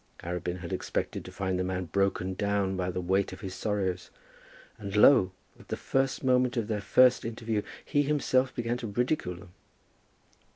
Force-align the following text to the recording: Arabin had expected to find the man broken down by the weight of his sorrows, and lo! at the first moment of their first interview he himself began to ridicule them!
Arabin 0.23 0.61
had 0.61 0.73
expected 0.73 1.23
to 1.23 1.31
find 1.31 1.59
the 1.59 1.63
man 1.63 1.85
broken 1.85 2.33
down 2.33 2.75
by 2.75 2.89
the 2.89 2.99
weight 2.99 3.31
of 3.33 3.41
his 3.41 3.53
sorrows, 3.53 4.09
and 4.79 4.95
lo! 4.95 5.31
at 5.59 5.67
the 5.67 5.77
first 5.77 6.23
moment 6.23 6.57
of 6.57 6.67
their 6.67 6.81
first 6.81 7.23
interview 7.23 7.61
he 7.85 8.01
himself 8.01 8.51
began 8.55 8.77
to 8.77 8.87
ridicule 8.87 9.35
them! 9.35 9.53